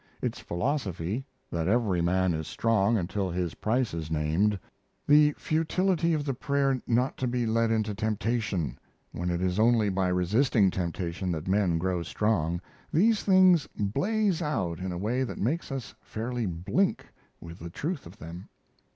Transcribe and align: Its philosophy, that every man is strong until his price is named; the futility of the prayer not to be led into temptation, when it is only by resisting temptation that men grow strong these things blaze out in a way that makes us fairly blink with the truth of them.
Its 0.19 0.39
philosophy, 0.39 1.27
that 1.51 1.67
every 1.67 2.01
man 2.01 2.33
is 2.33 2.47
strong 2.47 2.97
until 2.97 3.29
his 3.29 3.53
price 3.53 3.93
is 3.93 4.09
named; 4.09 4.57
the 5.05 5.31
futility 5.33 6.11
of 6.15 6.25
the 6.25 6.33
prayer 6.33 6.81
not 6.87 7.17
to 7.17 7.27
be 7.27 7.45
led 7.45 7.69
into 7.69 7.93
temptation, 7.93 8.79
when 9.11 9.29
it 9.29 9.43
is 9.43 9.59
only 9.59 9.89
by 9.89 10.07
resisting 10.07 10.71
temptation 10.71 11.31
that 11.31 11.47
men 11.47 11.77
grow 11.77 12.01
strong 12.01 12.59
these 12.91 13.21
things 13.21 13.67
blaze 13.77 14.41
out 14.41 14.79
in 14.79 14.91
a 14.91 14.97
way 14.97 15.21
that 15.21 15.37
makes 15.37 15.71
us 15.71 15.93
fairly 16.01 16.47
blink 16.47 17.05
with 17.39 17.59
the 17.59 17.69
truth 17.69 18.07
of 18.07 18.17
them. 18.17 18.49